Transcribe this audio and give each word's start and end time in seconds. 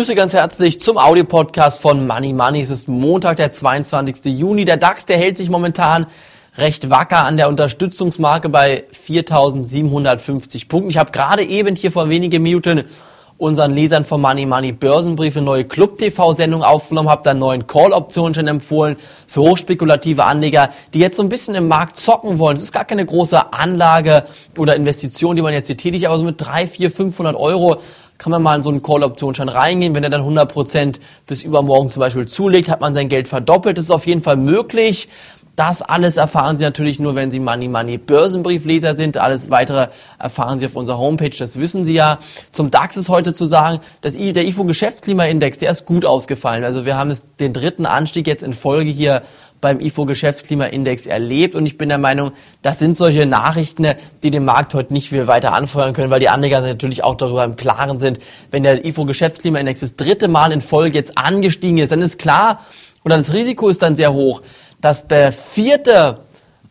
Grüße 0.00 0.14
ganz 0.14 0.32
herzlich 0.32 0.80
zum 0.80 0.96
Audiopodcast 0.96 1.78
von 1.78 2.06
Money 2.06 2.32
Money. 2.32 2.62
Es 2.62 2.70
ist 2.70 2.88
Montag, 2.88 3.36
der 3.36 3.50
22. 3.50 4.32
Juni. 4.32 4.64
Der 4.64 4.78
DAX, 4.78 5.04
der 5.04 5.18
hält 5.18 5.36
sich 5.36 5.50
momentan 5.50 6.06
recht 6.56 6.88
wacker 6.88 7.26
an 7.26 7.36
der 7.36 7.48
Unterstützungsmarke 7.50 8.48
bei 8.48 8.84
4.750 9.06 10.68
Punkten. 10.68 10.88
Ich 10.88 10.96
habe 10.96 11.12
gerade 11.12 11.42
eben 11.42 11.76
hier 11.76 11.92
vor 11.92 12.08
wenigen 12.08 12.42
Minuten 12.42 12.84
unseren 13.36 13.74
Lesern 13.74 14.06
von 14.06 14.22
Money 14.22 14.46
Money 14.46 14.72
Börsenbrief 14.72 15.36
eine 15.36 15.44
neue 15.44 15.64
Club-TV-Sendung 15.66 16.62
aufgenommen, 16.62 17.10
habe 17.10 17.22
da 17.22 17.34
neuen 17.34 17.66
Call-Optionen 17.66 18.32
schon 18.32 18.46
empfohlen 18.46 18.96
für 19.26 19.42
hochspekulative 19.42 20.24
Anleger, 20.24 20.70
die 20.94 21.00
jetzt 21.00 21.18
so 21.18 21.22
ein 21.22 21.28
bisschen 21.28 21.54
im 21.54 21.68
Markt 21.68 21.98
zocken 21.98 22.38
wollen. 22.38 22.56
Es 22.56 22.62
ist 22.62 22.72
gar 22.72 22.86
keine 22.86 23.04
große 23.04 23.52
Anlage 23.52 24.24
oder 24.56 24.76
Investition, 24.76 25.36
die 25.36 25.42
man 25.42 25.52
jetzt 25.52 25.66
hier 25.66 25.76
tätigt, 25.76 26.06
aber 26.06 26.16
so 26.16 26.24
mit 26.24 26.40
3, 26.40 26.66
4, 26.66 26.90
500 26.90 27.36
Euro 27.36 27.82
kann 28.20 28.30
man 28.30 28.42
mal 28.42 28.54
in 28.54 28.62
so 28.62 28.68
einen 28.68 28.82
Call-Optionsschein 28.82 29.48
reingehen. 29.48 29.94
Wenn 29.94 30.04
er 30.04 30.10
dann 30.10 30.20
100% 30.20 31.00
bis 31.26 31.42
übermorgen 31.42 31.90
zum 31.90 32.00
Beispiel 32.00 32.26
zulegt, 32.26 32.68
hat 32.68 32.82
man 32.82 32.92
sein 32.92 33.08
Geld 33.08 33.26
verdoppelt. 33.28 33.78
Das 33.78 33.86
ist 33.86 33.90
auf 33.90 34.06
jeden 34.06 34.20
Fall 34.20 34.36
möglich. 34.36 35.08
Das 35.60 35.82
alles 35.82 36.16
erfahren 36.16 36.56
Sie 36.56 36.64
natürlich 36.64 36.98
nur, 36.98 37.14
wenn 37.16 37.30
Sie 37.30 37.38
Money 37.38 37.68
Money 37.68 37.98
Börsenbriefleser 37.98 38.94
sind. 38.94 39.18
Alles 39.18 39.50
weitere 39.50 39.88
erfahren 40.18 40.58
Sie 40.58 40.64
auf 40.64 40.74
unserer 40.74 40.96
Homepage, 40.96 41.36
das 41.38 41.60
wissen 41.60 41.84
Sie 41.84 41.92
ja. 41.92 42.18
Zum 42.50 42.70
DAX 42.70 42.96
ist 42.96 43.10
heute 43.10 43.34
zu 43.34 43.44
sagen, 43.44 43.80
dass 44.00 44.14
der 44.14 44.46
IFO 44.46 44.64
Geschäftsklimaindex, 44.64 45.58
der 45.58 45.70
ist 45.70 45.84
gut 45.84 46.06
ausgefallen. 46.06 46.64
Also 46.64 46.86
wir 46.86 46.96
haben 46.96 47.14
den 47.40 47.52
dritten 47.52 47.84
Anstieg 47.84 48.26
jetzt 48.26 48.42
in 48.42 48.54
Folge 48.54 48.90
hier 48.90 49.20
beim 49.60 49.80
IFO 49.80 50.06
Geschäftsklimaindex 50.06 51.04
erlebt 51.04 51.54
und 51.54 51.66
ich 51.66 51.76
bin 51.76 51.90
der 51.90 51.98
Meinung, 51.98 52.32
das 52.62 52.78
sind 52.78 52.96
solche 52.96 53.26
Nachrichten, 53.26 53.86
die 54.22 54.30
den 54.30 54.46
Markt 54.46 54.72
heute 54.72 54.94
nicht 54.94 55.10
viel 55.10 55.26
weiter 55.26 55.52
anfeuern 55.52 55.92
können, 55.92 56.08
weil 56.08 56.20
die 56.20 56.30
Anleger 56.30 56.62
natürlich 56.62 57.04
auch 57.04 57.16
darüber 57.16 57.44
im 57.44 57.56
Klaren 57.56 57.98
sind, 57.98 58.18
wenn 58.50 58.62
der 58.62 58.86
IFO 58.86 59.04
Geschäftsklimaindex 59.04 59.80
das 59.80 59.94
dritte 59.94 60.28
Mal 60.28 60.52
in 60.52 60.62
Folge 60.62 60.96
jetzt 60.96 61.18
angestiegen 61.18 61.76
ist, 61.76 61.92
dann 61.92 62.00
ist 62.00 62.18
klar, 62.18 62.60
oder 63.04 63.18
das 63.18 63.34
Risiko 63.34 63.68
ist 63.68 63.82
dann 63.82 63.96
sehr 63.96 64.12
hoch, 64.12 64.42
dass 64.80 65.06
der 65.06 65.32
vierte 65.32 66.20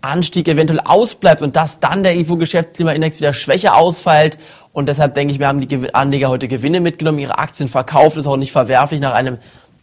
Anstieg 0.00 0.46
eventuell 0.48 0.80
ausbleibt 0.80 1.42
und 1.42 1.56
dass 1.56 1.80
dann 1.80 2.02
der 2.02 2.16
IFO-Geschäftsklimaindex 2.16 3.18
wieder 3.18 3.32
schwächer 3.32 3.76
ausfällt. 3.76 4.38
Und 4.72 4.88
deshalb 4.88 5.14
denke 5.14 5.32
ich, 5.32 5.40
wir 5.40 5.48
haben 5.48 5.60
die 5.60 5.94
Anleger 5.94 6.28
heute 6.28 6.46
Gewinne 6.46 6.80
mitgenommen, 6.80 7.18
ihre 7.18 7.38
Aktien 7.38 7.68
verkauft, 7.68 8.16
ist 8.16 8.26
auch 8.26 8.36
nicht 8.36 8.52
verwerflich 8.52 9.00
nach 9.00 9.14
einem 9.14 9.38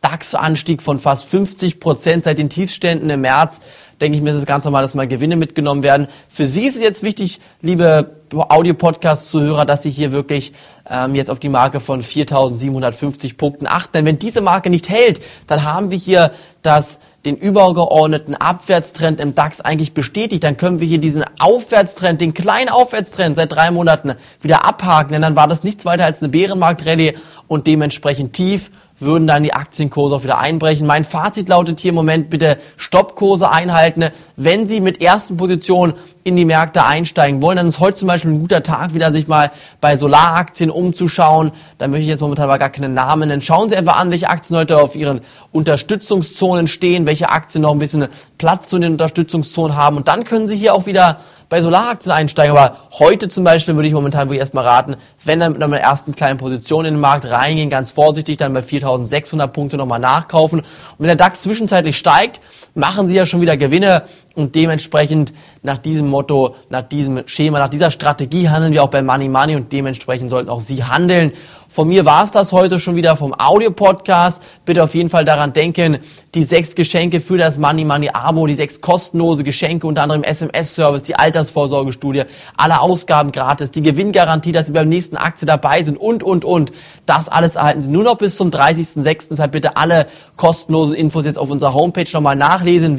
DAX-Anstieg 0.05 0.83
von 0.83 0.99
fast 0.99 1.25
50 1.25 1.79
Prozent 1.79 2.25
seit 2.25 2.37
den 2.37 2.49
Tiefständen 2.49 3.09
im 3.09 3.21
März, 3.21 3.59
denke 3.99 4.17
ich 4.17 4.23
mir, 4.23 4.29
ist 4.29 4.37
es 4.37 4.45
ganz 4.45 4.63
normal, 4.63 4.83
dass 4.83 4.93
mal 4.93 5.07
Gewinne 5.07 5.35
mitgenommen 5.35 5.81
werden. 5.81 6.07
Für 6.29 6.45
Sie 6.45 6.67
ist 6.67 6.75
es 6.75 6.81
jetzt 6.81 7.01
wichtig, 7.01 7.39
liebe 7.61 8.11
Audio-Podcast-Zuhörer, 8.31 9.65
dass 9.65 9.81
Sie 9.81 9.89
hier 9.89 10.11
wirklich 10.11 10.53
ähm, 10.87 11.15
jetzt 11.15 11.31
auf 11.31 11.39
die 11.39 11.49
Marke 11.49 11.79
von 11.79 12.03
4.750 12.03 13.35
Punkten 13.35 13.65
achten. 13.65 13.93
Denn 13.93 14.05
wenn 14.05 14.19
diese 14.19 14.41
Marke 14.41 14.69
nicht 14.69 14.89
hält, 14.89 15.21
dann 15.47 15.63
haben 15.63 15.89
wir 15.89 15.97
hier 15.97 16.31
das 16.61 16.99
den 17.25 17.37
übergeordneten 17.37 18.35
Abwärtstrend 18.35 19.19
im 19.19 19.33
DAX 19.33 19.61
eigentlich 19.61 19.93
bestätigt, 19.93 20.43
dann 20.43 20.57
können 20.57 20.79
wir 20.79 20.87
hier 20.87 20.99
diesen 20.99 21.23
Aufwärtstrend, 21.39 22.21
den 22.21 22.35
kleinen 22.35 22.69
Aufwärtstrend 22.69 23.35
seit 23.35 23.51
drei 23.51 23.71
Monaten 23.71 24.13
wieder 24.41 24.65
abhaken, 24.65 25.13
denn 25.13 25.23
dann 25.23 25.35
war 25.35 25.47
das 25.47 25.63
nichts 25.63 25.85
weiter 25.85 26.05
als 26.05 26.21
eine 26.21 26.29
Bärenmarktrallye 26.29 27.15
und 27.47 27.65
dementsprechend 27.65 28.33
tief 28.33 28.69
würden 28.99 29.27
dann 29.27 29.43
die 29.43 29.53
Aktienkurse 29.53 30.15
auch 30.15 30.23
wieder 30.23 30.37
einbrechen. 30.37 30.87
Mein 30.87 31.05
Fazit 31.05 31.49
lautet 31.49 31.79
hier 31.79 31.89
im 31.89 31.95
Moment 31.95 32.29
bitte 32.29 32.57
Stoppkurse 32.77 33.49
einhalten. 33.49 34.05
Wenn 34.35 34.67
Sie 34.67 34.81
mit 34.81 35.01
ersten 35.01 35.37
Positionen 35.37 35.93
in 36.23 36.35
die 36.35 36.45
Märkte 36.45 36.83
einsteigen 36.83 37.41
wollen, 37.41 37.57
dann 37.57 37.67
ist 37.67 37.79
heute 37.79 37.99
zum 37.99 38.07
Beispiel 38.07 38.31
ein 38.31 38.39
guter 38.39 38.63
Tag, 38.63 38.95
wieder 38.95 39.11
sich 39.11 39.27
mal 39.27 39.51
bei 39.79 39.95
Solaraktien 39.95 40.71
umzuschauen. 40.71 41.51
Da 41.77 41.87
möchte 41.87 42.01
ich 42.01 42.07
jetzt 42.07 42.21
momentan 42.21 42.45
aber 42.45 42.57
gar 42.57 42.71
keine 42.71 42.89
Namen 42.89 43.27
nennen. 43.27 43.43
Schauen 43.43 43.69
Sie 43.69 43.75
einfach 43.75 43.99
an, 43.99 44.09
welche 44.09 44.29
Aktien 44.29 44.57
heute 44.57 44.79
auf 44.79 44.95
Ihren 44.95 45.21
Unterstützungszonen 45.51 46.67
stehen, 46.67 47.05
welche 47.05 47.29
Aktien 47.29 47.61
noch 47.61 47.71
ein 47.71 47.79
bisschen 47.79 48.07
Platz 48.39 48.69
zu 48.69 48.79
den 48.79 48.93
Unterstützungszonen 48.93 49.75
haben. 49.75 49.97
Und 49.97 50.07
dann 50.07 50.23
können 50.23 50.47
Sie 50.47 50.55
hier 50.55 50.73
auch 50.73 50.87
wieder 50.87 51.19
bei 51.47 51.61
Solaraktien 51.61 52.11
einsteigen. 52.11 52.57
Aber 52.57 52.77
heute 52.97 53.27
zum 53.27 53.43
Beispiel 53.43 53.75
würde 53.75 53.87
ich 53.87 53.93
momentan 53.93 54.27
wirklich 54.27 54.39
erstmal 54.39 54.65
raten, 54.65 54.95
wenn 55.23 55.39
dann 55.39 55.53
mit 55.53 55.61
einer 55.61 55.79
ersten 55.79 56.15
kleinen 56.15 56.39
Position 56.39 56.85
in 56.85 56.95
den 56.95 57.01
Markt 57.01 57.25
reingehen, 57.25 57.69
ganz 57.69 57.91
vorsichtig, 57.91 58.37
dann 58.37 58.53
bei 58.53 58.63
4600 58.85 59.51
Punkte 59.51 59.77
nochmal 59.77 59.99
nachkaufen. 59.99 60.59
Und 60.59 60.67
wenn 60.99 61.07
der 61.07 61.15
DAX 61.15 61.41
zwischenzeitlich 61.41 61.97
steigt, 61.97 62.41
machen 62.73 63.07
Sie 63.07 63.15
ja 63.15 63.25
schon 63.25 63.41
wieder 63.41 63.57
Gewinne 63.57 64.03
und 64.35 64.55
dementsprechend 64.55 65.33
nach 65.63 65.77
diesem 65.77 66.07
Motto, 66.07 66.55
nach 66.69 66.81
diesem 66.81 67.27
Schema, 67.27 67.59
nach 67.59 67.69
dieser 67.69 67.91
Strategie 67.91 68.49
handeln 68.49 68.73
wir 68.73 68.83
auch 68.83 68.89
bei 68.89 69.01
Money 69.01 69.29
Money 69.29 69.55
und 69.55 69.71
dementsprechend 69.71 70.29
sollten 70.29 70.49
auch 70.49 70.61
Sie 70.61 70.83
handeln. 70.83 71.31
Von 71.75 71.89
mir 71.89 72.05
war 72.05 72.23
es 72.23 72.31
das 72.31 72.53
heute 72.53 72.79
schon 72.79 72.95
wieder 72.95 73.17
vom 73.17 73.33
Audio-Podcast. 73.37 74.41
Bitte 74.63 74.81
auf 74.81 74.95
jeden 74.95 75.09
Fall 75.09 75.25
daran 75.25 75.51
denken, 75.51 75.97
die 76.33 76.43
sechs 76.43 76.73
Geschenke 76.73 77.19
für 77.19 77.37
das 77.37 77.57
Money 77.57 77.83
Money 77.83 78.11
Abo, 78.13 78.47
die 78.47 78.53
sechs 78.53 78.79
kostenlose 78.79 79.43
Geschenke, 79.43 79.85
unter 79.85 80.03
anderem 80.03 80.23
SMS-Service, 80.23 81.03
die 81.03 81.17
Altersvorsorgestudie, 81.17 82.23
alle 82.55 82.79
Ausgaben 82.79 83.33
gratis, 83.33 83.71
die 83.71 83.81
Gewinngarantie, 83.81 84.53
dass 84.53 84.67
Sie 84.67 84.71
beim 84.71 84.87
nächsten 84.87 85.17
Aktie 85.17 85.45
dabei 85.45 85.83
sind 85.83 85.97
und, 85.97 86.23
und, 86.23 86.45
und. 86.45 86.71
Das 87.05 87.27
alles 87.27 87.57
erhalten 87.57 87.81
Sie 87.81 87.89
nur 87.89 88.03
noch 88.03 88.15
bis 88.15 88.37
zum 88.37 88.51
30.06. 88.51 89.27
Deshalb 89.31 89.51
bitte 89.51 89.75
alle 89.75 90.07
kostenlosen 90.37 90.95
Infos 90.95 91.25
jetzt 91.25 91.37
auf 91.37 91.49
unserer 91.49 91.73
Homepage 91.73 92.09
nochmal 92.13 92.37
nachlesen, 92.37 92.97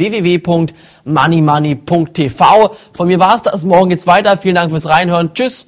www.moneymoney.tv. 1.26 2.76
Von 2.92 3.08
mir 3.08 3.18
war 3.18 3.34
es 3.34 3.42
das. 3.42 3.64
Morgen 3.64 3.90
geht's 3.90 4.06
weiter. 4.06 4.36
Vielen 4.36 4.54
Dank 4.54 4.70
fürs 4.70 4.86
Reinhören. 4.86 5.32
Tschüss. 5.34 5.66